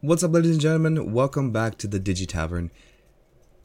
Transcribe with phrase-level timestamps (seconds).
[0.00, 1.12] What's up, ladies and gentlemen?
[1.12, 2.70] Welcome back to the Digi Tavern.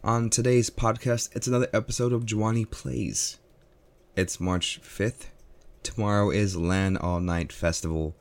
[0.03, 3.37] On today's podcast, it's another episode of Jwany Plays.
[4.15, 5.27] It's March 5th.
[5.83, 8.15] Tomorrow is LAN All Night Festival,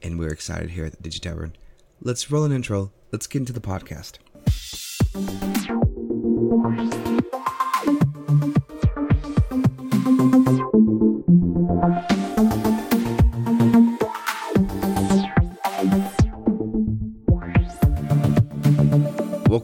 [0.00, 1.54] and we're excited here at the Digi Tavern.
[2.00, 2.92] Let's roll an intro.
[3.12, 4.20] Let's get into the podcast.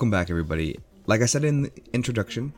[0.01, 0.79] Welcome back, everybody.
[1.05, 2.55] Like I said in the introduction,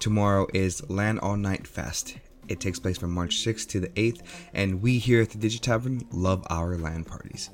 [0.00, 2.16] tomorrow is LAN All Night Fest.
[2.48, 4.22] It takes place from March 6th to the 8th,
[4.54, 7.50] and we here at the Digi Tavern love our LAN parties.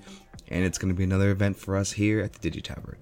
[0.49, 2.97] And it's going to be another event for us here at the Digi Tavern.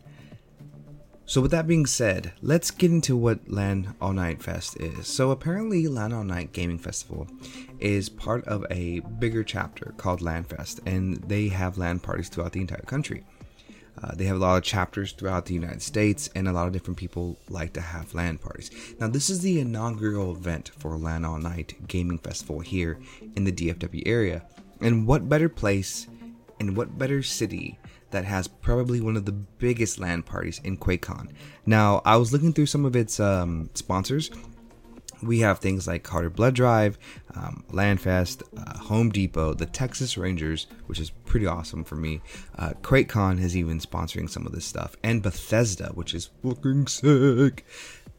[1.25, 5.07] So, with that being said, let's get into what LAN All Night Fest is.
[5.07, 7.29] So, apparently, LAN All Night Gaming Festival
[7.79, 12.55] is part of a bigger chapter called LAN Fest, and they have LAN parties throughout
[12.55, 13.25] the entire country.
[14.03, 16.73] Uh, they have a lot of chapters throughout the United States, and a lot of
[16.73, 18.71] different people like to have LAN parties.
[19.01, 23.01] Now, this is the inaugural event for LAN All Night Gaming Festival here
[23.35, 24.45] in the DFW area.
[24.81, 26.07] And what better place
[26.61, 27.79] and what better city
[28.11, 31.33] that has probably one of the biggest LAN parties in QuakeCon?
[31.67, 34.31] Now, I was looking through some of its um, sponsors,
[35.23, 36.99] we have things like Carter Blood Drive,
[37.35, 42.21] um, LANFest, uh, Home Depot, the Texas Rangers, which is pretty awesome for me.
[42.57, 47.67] Uh, QuakeCon is even sponsoring some of this stuff, and Bethesda, which is fucking sick.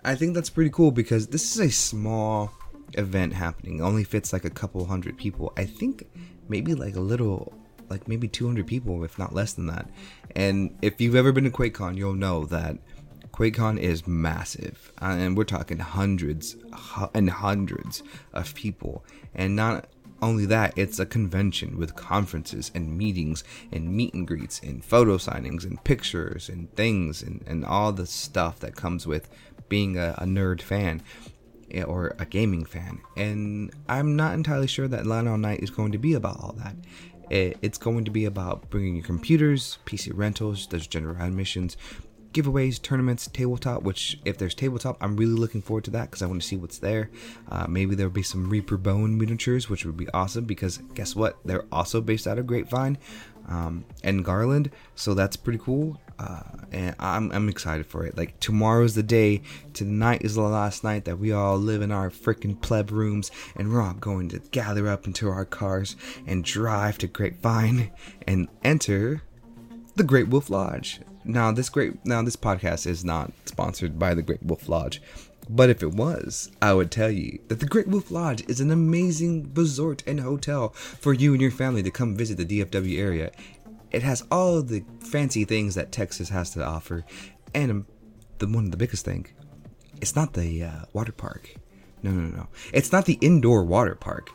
[0.04, 2.52] I think that's pretty cool because this is a small
[2.98, 3.80] event happening.
[3.80, 5.54] It only fits like a couple hundred people.
[5.58, 6.08] I think
[6.48, 7.54] maybe like a little
[7.90, 9.90] like maybe 200 people if not less than that.
[10.36, 12.78] And if you've ever been to QuakeCon, you'll know that
[13.40, 16.58] QuakeCon is massive, uh, and we're talking hundreds
[17.14, 19.06] and hundreds of people.
[19.34, 19.88] And not
[20.22, 25.16] only that, it's a convention with conferences and meetings and meet and greets and photo
[25.16, 29.30] signings and pictures and things and, and all the stuff that comes with
[29.70, 31.02] being a, a nerd fan
[31.72, 33.00] eh, or a gaming fan.
[33.16, 36.76] And I'm not entirely sure that All Night is going to be about all that.
[37.32, 41.78] It's going to be about bringing your computers, PC rentals, there's general admissions,
[42.34, 43.84] giveaways, tournaments, tabletop.
[43.84, 46.58] Which, if there's tabletop, I'm really looking forward to that because I want to see
[46.58, 47.10] what's there.
[47.50, 51.38] Uh, maybe there'll be some Reaper Bone miniatures, which would be awesome because guess what?
[51.46, 52.98] They're also based out of Grapevine
[53.50, 56.00] um, and Garland, so that's pretty cool.
[56.20, 56.42] Uh,
[56.72, 58.18] and I'm, I'm excited for it.
[58.18, 59.42] Like tomorrow's the day.
[59.74, 63.72] Tonight is the last night that we all live in our freaking pleb rooms, and
[63.72, 65.96] we're all going to gather up into our cars
[66.28, 67.92] and drive to Grapevine
[68.28, 69.24] and enter
[69.96, 71.02] the Great Wolf Lodge.
[71.24, 75.02] Now this great now this podcast is not sponsored by the Great Wolf Lodge.
[75.52, 78.70] But if it was, I would tell you that the Great Wolf Lodge is an
[78.70, 83.32] amazing resort and hotel for you and your family to come visit the DFW area.
[83.92, 87.04] It has all the fancy things that Texas has to offer,
[87.56, 87.86] and um,
[88.38, 89.26] the one of the biggest thing,
[90.00, 91.56] it's not the uh, water park.
[92.04, 92.48] No, no, no.
[92.72, 94.30] It's not the indoor water park.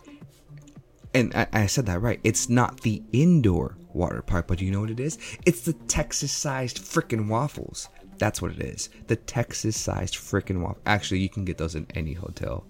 [1.15, 2.21] And I, I said that right.
[2.25, 5.19] It's not the indoor water park, but you know what it is?
[5.47, 7.89] It's the Texas sized freaking waffles.
[8.19, 8.91] That's what it is.
[9.07, 10.83] The Texas sized freaking waffle.
[10.87, 12.67] Actually, you can get those in any hotel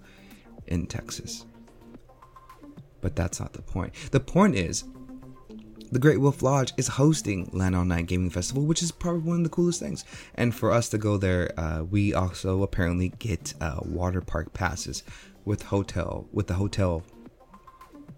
[0.66, 1.46] in Texas.
[3.00, 3.94] But that's not the point.
[4.10, 4.84] The point is,
[5.92, 9.36] the Great Wolf Lodge is hosting LAN All Night Gaming Festival, which is probably one
[9.38, 10.04] of the coolest things.
[10.34, 15.02] And for us to go there, uh, we also apparently get uh, water park passes
[15.44, 17.04] with hotel with the hotel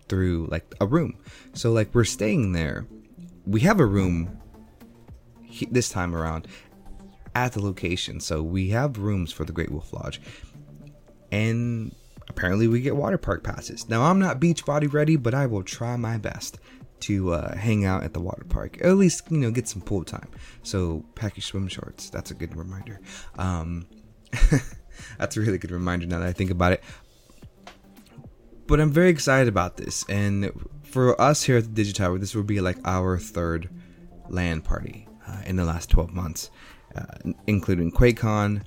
[0.08, 1.18] through like a room.
[1.54, 2.86] So like we're staying there
[3.46, 4.40] we have a room
[5.70, 6.48] this time around
[7.34, 8.20] at the location.
[8.20, 10.20] So we have rooms for the Great Wolf Lodge.
[11.30, 11.94] And
[12.28, 13.88] apparently we get water park passes.
[13.88, 16.58] Now I'm not beach body ready, but I will try my best
[16.98, 18.78] to uh, hang out at the water park.
[18.80, 20.28] Or at least, you know, get some pool time.
[20.62, 22.10] So pack your swim shorts.
[22.10, 23.00] That's a good reminder.
[23.38, 23.86] Um,
[25.18, 26.82] that's a really good reminder now that I think about it.
[28.66, 30.04] But I'm very excited about this.
[30.08, 30.50] And
[30.82, 33.70] for us here at the DigiTavern, this will be like our third
[34.28, 36.50] LAN party uh, in the last 12 months,
[36.96, 37.04] uh,
[37.46, 38.62] including QuakeCon,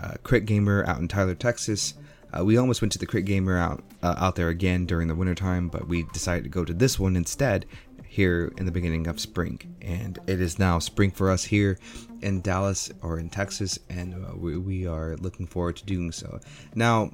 [0.00, 1.94] uh, Crit Gamer out in Tyler, Texas.
[2.32, 5.14] Uh, we almost went to the Crit Gamer out uh, out there again during the
[5.14, 7.66] wintertime, but we decided to go to this one instead
[8.06, 9.76] here in the beginning of spring.
[9.80, 11.78] And it is now spring for us here
[12.20, 16.38] in Dallas or in Texas, and uh, we, we are looking forward to doing so.
[16.74, 17.10] Now,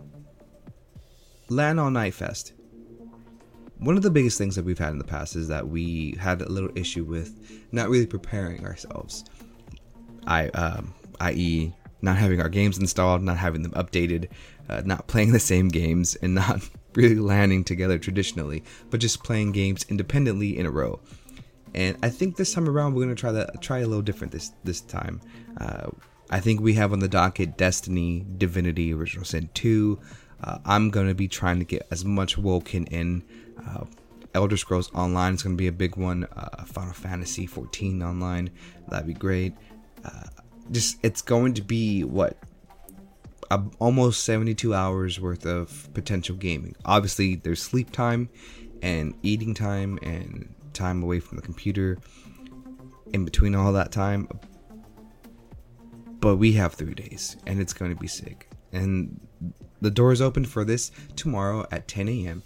[1.48, 2.52] LAN All Night Fest
[3.78, 6.40] one of the biggest things that we've had in the past is that we had
[6.40, 7.38] a little issue with
[7.72, 9.24] not really preparing ourselves.
[10.26, 14.28] I, um, i.e., not having our games installed, not having them updated,
[14.68, 19.52] uh, not playing the same games, and not really landing together traditionally, but just playing
[19.52, 21.00] games independently in a row.
[21.74, 24.52] And I think this time around we're gonna try that try a little different this
[24.62, 25.20] this time.
[25.58, 25.90] Uh,
[26.30, 29.98] I think we have on the docket Destiny, Divinity, Original Sin 2.
[30.44, 33.24] Uh, I'm gonna be trying to get as much Woken in.
[33.66, 33.84] Uh,
[34.34, 36.24] Elder Scrolls Online is gonna be a big one.
[36.36, 38.50] Uh, Final Fantasy 14 Online,
[38.88, 39.54] that'd be great.
[40.04, 40.24] Uh,
[40.70, 42.36] just it's going to be what
[43.78, 46.74] almost 72 hours worth of potential gaming.
[46.84, 48.28] Obviously, there's sleep time
[48.82, 51.98] and eating time and time away from the computer
[53.12, 54.28] in between all that time.
[56.20, 58.50] But we have three days and it's going to be sick.
[58.72, 59.20] And
[59.84, 62.42] the door is open for this tomorrow at 10 a.m.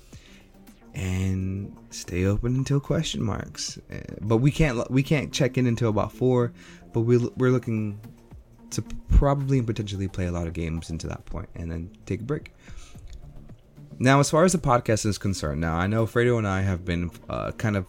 [0.95, 3.79] and stay open until question marks.
[3.91, 6.53] Uh, but we can't we can't check in until about four.
[6.93, 8.01] But we we're looking
[8.71, 12.21] to probably and potentially play a lot of games into that point and then take
[12.21, 12.53] a break.
[13.99, 16.85] Now, as far as the podcast is concerned, now I know Fredo and I have
[16.85, 17.87] been uh, kind of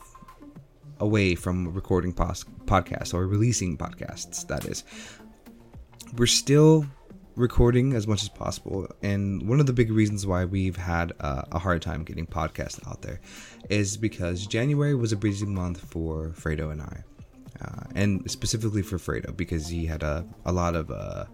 [1.00, 4.84] away from recording pos- podcasts or releasing podcasts, that is.
[6.18, 6.86] We're still
[7.40, 11.44] recording as much as possible, and one of the big reasons why we've had uh,
[11.52, 13.20] a hard time getting podcasts out there
[13.70, 17.04] is because January was a busy month for Fredo and I
[17.62, 21.26] uh, and specifically for Fredo because he had a, a lot of uh,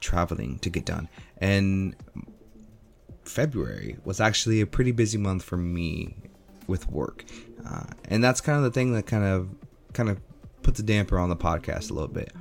[0.00, 1.08] traveling to get done.
[1.38, 1.96] And
[3.24, 6.16] February was actually a pretty busy month for me
[6.66, 7.24] with work,
[7.68, 9.48] uh, and that's kind of the thing that kind of
[9.92, 10.20] kind of
[10.62, 12.32] puts a damper on the podcast a little bit.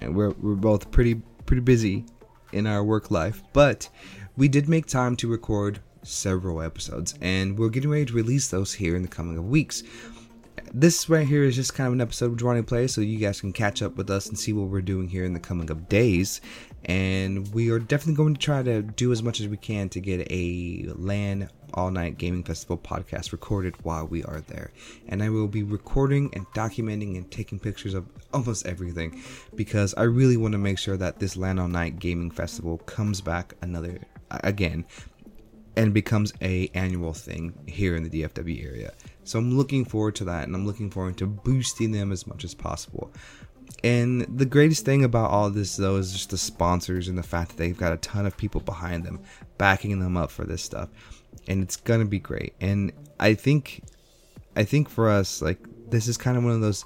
[0.00, 1.16] And we're we're both pretty
[1.46, 2.06] pretty busy
[2.52, 3.88] in our work life, but
[4.36, 8.74] we did make time to record several episodes, and we're getting ready to release those
[8.74, 9.82] here in the coming of weeks
[10.74, 13.40] this right here is just kind of an episode of Jwany Play, so you guys
[13.40, 15.88] can catch up with us and see what we're doing here in the coming of
[15.88, 16.40] days.
[16.84, 20.00] And we are definitely going to try to do as much as we can to
[20.00, 24.72] get a LAN All Night Gaming Festival podcast recorded while we are there.
[25.08, 29.22] And I will be recording and documenting and taking pictures of almost everything
[29.54, 33.20] because I really want to make sure that this LAN All Night Gaming Festival comes
[33.20, 34.00] back another
[34.30, 34.84] again
[35.76, 38.92] and becomes a annual thing here in the DFW area.
[39.24, 42.44] So I'm looking forward to that and I'm looking forward to boosting them as much
[42.44, 43.12] as possible.
[43.84, 47.50] And the greatest thing about all this though is just the sponsors and the fact
[47.50, 49.20] that they've got a ton of people behind them
[49.58, 50.88] backing them up for this stuff.
[51.48, 52.54] And it's to be great.
[52.60, 53.82] And I think
[54.54, 55.58] I think for us like
[55.90, 56.84] this is kind of one of those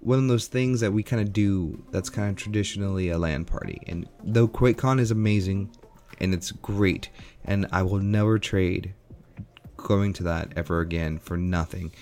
[0.00, 3.44] one of those things that we kind of do that's kind of traditionally a LAN
[3.44, 3.80] party.
[3.86, 5.70] And though QuakeCon is amazing
[6.18, 7.08] and it's great
[7.44, 8.94] and I will never trade
[9.76, 11.92] going to that ever again for nothing.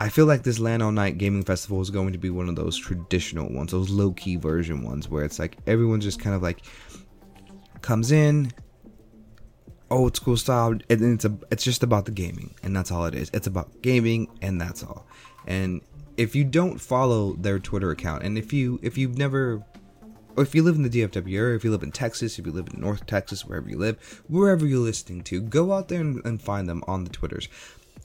[0.00, 2.54] I feel like this LAN All Night Gaming Festival is going to be one of
[2.54, 6.42] those traditional ones, those low key version ones where it's like everyone just kind of
[6.42, 6.60] like
[7.82, 8.52] comes in,
[9.90, 13.14] old school style, and it's a it's just about the gaming, and that's all it
[13.14, 13.30] is.
[13.34, 15.06] It's about gaming, and that's all.
[15.46, 15.80] And
[16.16, 19.64] if you don't follow their Twitter account, and if you if you've never
[20.36, 22.52] or if you live in the DFW area, if you live in Texas, if you
[22.52, 26.24] live in North Texas, wherever you live, wherever you're listening to, go out there and,
[26.24, 27.48] and find them on the Twitters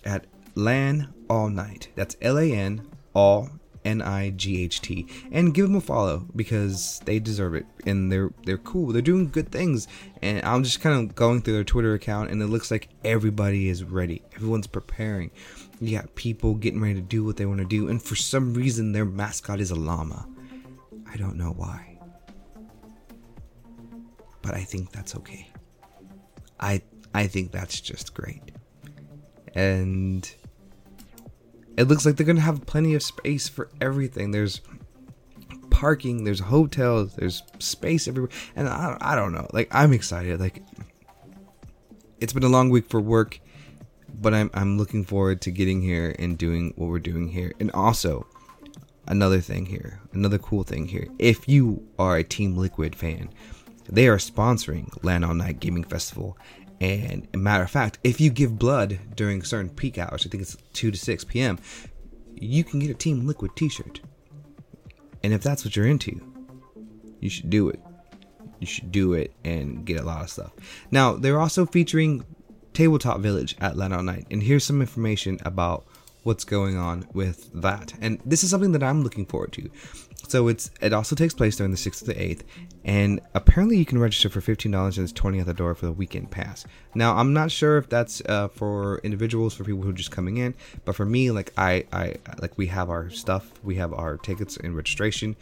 [0.04, 0.26] at
[0.56, 1.90] LAN All Night.
[1.96, 3.50] That's L A N All
[3.86, 8.12] N I G H T, and give them a follow because they deserve it and
[8.12, 8.92] they're they're cool.
[8.92, 9.88] They're doing good things,
[10.22, 13.70] and I'm just kind of going through their Twitter account, and it looks like everybody
[13.70, 14.22] is ready.
[14.36, 15.32] Everyone's preparing.
[15.80, 18.54] You got people getting ready to do what they want to do, and for some
[18.54, 20.28] reason, their mascot is a llama.
[21.12, 21.94] I don't know why
[24.44, 25.50] but I think that's okay.
[26.60, 26.84] I
[27.16, 28.44] I think that's just great.
[29.56, 30.32] And
[31.78, 34.32] it looks like they're going to have plenty of space for everything.
[34.32, 34.62] There's
[35.70, 38.32] parking, there's hotels, there's space everywhere.
[38.56, 39.48] And I, I don't know.
[39.52, 40.40] Like I'm excited.
[40.40, 40.64] Like
[42.20, 43.40] it's been a long week for work,
[44.14, 47.54] but I'm I'm looking forward to getting here and doing what we're doing here.
[47.60, 48.28] And also
[49.08, 51.08] another thing here, another cool thing here.
[51.20, 53.30] If you are a Team Liquid fan,
[53.90, 56.38] they are sponsoring LAN All Night Gaming Festival.
[56.82, 60.58] And matter of fact, if you give blood during certain peak hours, I think it's
[60.74, 61.60] 2 to 6 p.m.,
[62.36, 64.02] you can get a Team Liquid t shirt.
[65.24, 66.20] And if that's what you're into,
[67.20, 67.80] you should do it.
[68.60, 70.52] You should do it and get a lot of stuff.
[70.92, 72.26] Now, they're also featuring
[72.74, 74.28] Tabletop Village at LAN All Night.
[74.30, 75.86] And here's some information about
[76.24, 77.94] what's going on with that.
[78.02, 79.70] And this is something that I'm looking forward to.
[80.34, 82.42] So it's it also takes place during the 6th to the 8th,
[82.84, 85.92] and apparently you can register for $15 and it's 20 at the door for the
[85.92, 86.66] weekend pass.
[86.96, 90.38] Now I'm not sure if that's uh, for individuals, for people who are just coming
[90.38, 94.18] in, but for me, like I, I like we have our stuff, we have our
[94.18, 95.36] tickets and registration,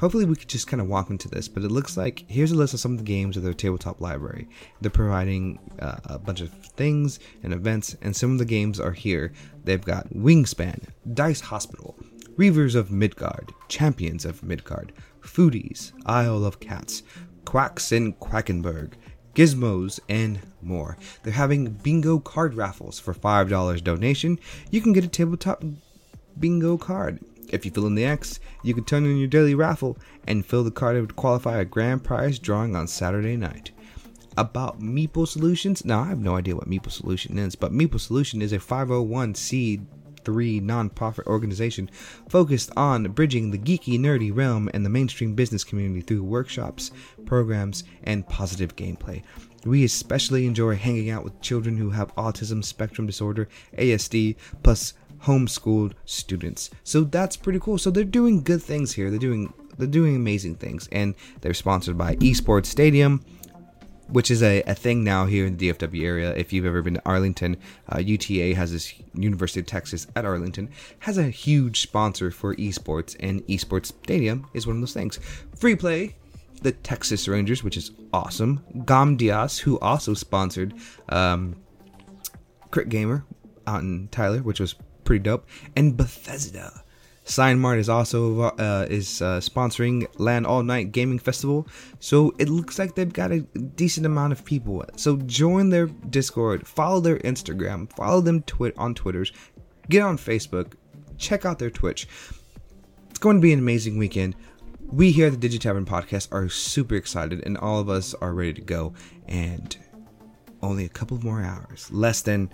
[0.00, 2.56] hopefully we could just kind of walk into this but it looks like here's a
[2.56, 4.48] list of some of the games of their tabletop library.
[4.80, 8.92] They're providing uh, a bunch of things and events and some of the games are
[8.92, 9.32] here.
[9.62, 11.96] They've got wingspan dice hospital
[12.36, 17.02] reavers of midgard champions of midgard foodies isle of cats
[17.44, 18.94] quacks in quackenberg
[19.34, 20.96] gizmos and more.
[21.22, 24.38] They're having bingo card raffles for $5 donation.
[24.70, 25.64] You can get a tabletop
[26.38, 27.20] bingo card.
[27.50, 30.64] If you fill in the X, you can turn in your daily raffle and fill
[30.64, 33.70] the card to qualify a grand prize drawing on Saturday night.
[34.36, 38.42] About Meeple Solutions, now I have no idea what Meeple Solution is, but Meeple Solution
[38.42, 38.58] is a
[40.24, 41.90] 501c3 nonprofit organization
[42.28, 46.90] focused on bridging the geeky, nerdy realm and the mainstream business community through workshops,
[47.26, 49.22] programs, and positive gameplay.
[49.64, 55.94] We especially enjoy hanging out with children who have autism spectrum disorder, ASD, plus homeschooled
[56.04, 56.70] students.
[56.82, 57.78] So that's pretty cool.
[57.78, 59.10] So they're doing good things here.
[59.10, 63.24] They're doing they're doing amazing things, and they're sponsored by Esports Stadium,
[64.08, 66.34] which is a, a thing now here in the DFW area.
[66.34, 67.56] If you've ever been to Arlington,
[67.92, 70.70] uh, UTA has this University of Texas at Arlington
[71.00, 75.18] has a huge sponsor for esports, and Esports Stadium is one of those things.
[75.56, 76.16] Free play.
[76.62, 78.64] The Texas Rangers, which is awesome.
[78.86, 80.72] Gam Diaz, who also sponsored
[81.10, 81.56] um,
[82.70, 83.24] Crit Gamer
[83.66, 85.46] out in Tyler, which was pretty dope.
[85.76, 86.83] And Bethesda.
[87.24, 91.66] Signmart is also uh, is uh, sponsoring LAN All Night Gaming Festival,
[91.98, 94.84] so it looks like they've got a decent amount of people.
[94.96, 99.32] So join their Discord, follow their Instagram, follow them twi- on Twitters,
[99.88, 100.74] get on Facebook,
[101.16, 102.06] check out their Twitch.
[103.08, 104.36] It's going to be an amazing weekend.
[104.86, 108.52] We here at the Digitavern Podcast are super excited, and all of us are ready
[108.52, 108.92] to go.
[109.26, 109.74] And
[110.62, 112.50] only a couple more hours, less than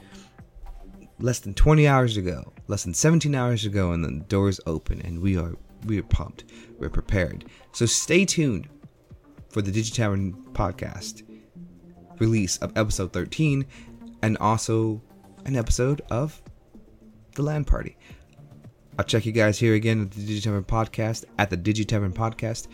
[1.21, 4.61] less than 20 hours to go, less than 17 hours to go, and the doors
[4.67, 5.55] open, and we are
[5.87, 6.45] we are pumped.
[6.79, 7.47] We're prepared.
[7.73, 8.69] So stay tuned
[9.49, 11.23] for the Digitavern podcast
[12.19, 13.65] release of episode 13,
[14.23, 15.03] and also
[15.47, 16.41] an episode of
[17.35, 17.97] the LAN Party.
[18.99, 22.67] I'll check you guys here again at the Digitavern podcast at the Digitavern podcast.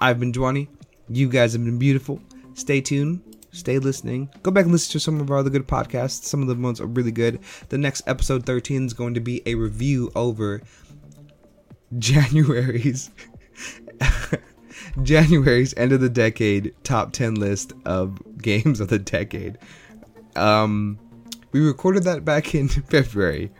[0.00, 0.68] I've been Jwany.
[1.08, 2.20] You guys have been beautiful.
[2.54, 3.25] Stay tuned
[3.56, 4.30] stay listening.
[4.42, 6.24] Go back and listen to some of our other good podcasts.
[6.24, 7.40] Some of the ones are really good.
[7.68, 10.62] The next episode 13 is going to be a review over
[11.98, 13.10] January's
[15.02, 19.58] January's end of the decade top 10 list of games of the decade.
[20.34, 20.98] Um
[21.52, 23.50] we recorded that back in February.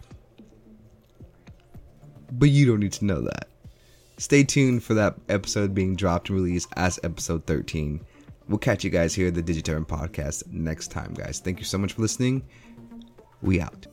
[2.31, 3.49] But you don't need to know that.
[4.19, 8.05] Stay tuned for that episode being dropped and released as episode 13
[8.49, 11.41] we'll catch you guys here at the DigiTavern podcast next time, guys.
[11.41, 12.43] Thank you so much for listening.
[13.43, 13.87] We out.